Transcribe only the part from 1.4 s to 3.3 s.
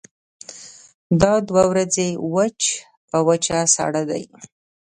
دوه ورځې وچ په